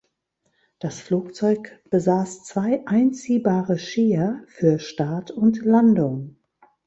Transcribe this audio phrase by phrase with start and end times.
[0.79, 6.37] Das Flugzeug besaß zwei einziehbare Skier für Start und Landung.